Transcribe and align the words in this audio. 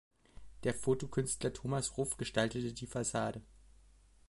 Der 0.63 0.73
Fotokünstler 0.73 1.53
Thomas 1.53 1.95
Ruff 1.95 2.17
gestaltete 2.17 2.73
die 2.73 2.87
Fassade. 2.87 3.39